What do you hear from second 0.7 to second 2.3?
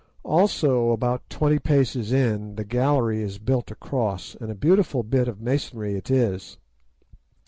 about twenty paces